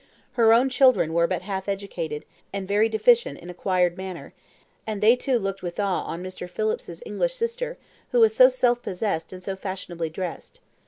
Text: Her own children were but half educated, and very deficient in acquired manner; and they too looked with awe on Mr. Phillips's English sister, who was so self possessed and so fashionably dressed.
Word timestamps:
Her 0.33 0.51
own 0.51 0.69
children 0.69 1.13
were 1.13 1.27
but 1.27 1.43
half 1.43 1.69
educated, 1.69 2.25
and 2.51 2.67
very 2.67 2.89
deficient 2.89 3.37
in 3.37 3.51
acquired 3.51 3.97
manner; 3.97 4.33
and 4.87 4.99
they 4.99 5.15
too 5.15 5.37
looked 5.37 5.61
with 5.61 5.79
awe 5.79 6.01
on 6.05 6.23
Mr. 6.23 6.49
Phillips's 6.49 7.03
English 7.05 7.35
sister, 7.35 7.77
who 8.11 8.19
was 8.19 8.35
so 8.35 8.49
self 8.49 8.81
possessed 8.81 9.31
and 9.31 9.43
so 9.43 9.55
fashionably 9.55 10.09
dressed. 10.09 10.59